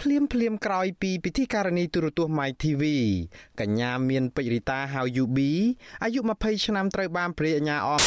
[0.00, 2.82] ភ្លាមភ្លាមក្រោយពីពិធីការនីទូរទស្សន៍ My TV
[3.60, 5.38] កញ្ញាមានពេជ្ររីតាហៅ UB
[6.02, 8.02] អាយុ20ឆ្នាំត្រូវបានព្រះអាញាអម